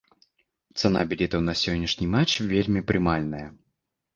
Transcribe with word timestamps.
Цана 0.79 1.03
білетаў 1.11 1.43
на 1.49 1.53
сённяшні 1.61 2.07
матч 2.15 2.33
вельмі 2.55 2.85
прымальная. 2.93 3.47